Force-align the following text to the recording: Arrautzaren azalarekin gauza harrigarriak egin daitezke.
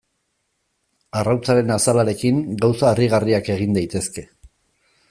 Arrautzaren 1.21 1.69
azalarekin 1.75 2.41
gauza 2.65 2.89
harrigarriak 2.95 3.53
egin 3.59 3.79
daitezke. 3.81 4.27